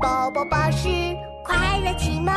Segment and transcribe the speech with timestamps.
[0.00, 0.88] 宝宝巴士
[1.44, 2.32] 快乐启蒙。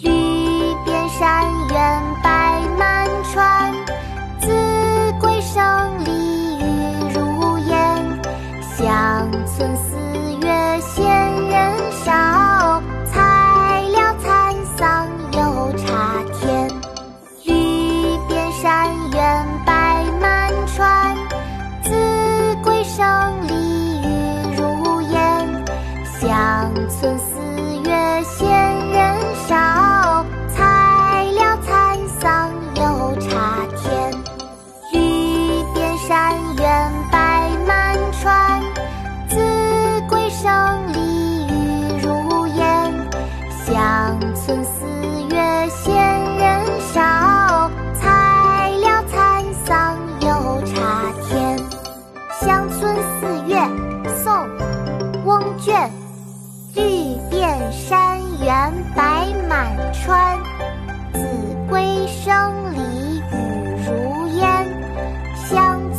[0.00, 3.74] 绿遍山原白满川，
[4.40, 6.62] 子规声里雨
[7.12, 8.22] 如烟。
[8.76, 10.03] 乡村四
[26.26, 27.38] 乡村四
[27.84, 28.48] 月闲
[28.88, 29.14] 人
[29.46, 34.10] 少，才了蚕桑又插田。
[34.90, 38.62] 绿遍山原白满川，
[39.28, 39.36] 子
[40.08, 41.52] 规声里雨
[42.02, 42.94] 如烟。
[43.66, 44.86] 乡村四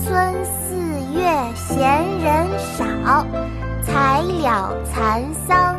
[0.06, 0.76] 孙四
[1.18, 1.26] 月
[1.56, 3.26] 闲人少，
[3.84, 5.75] 才了蚕桑。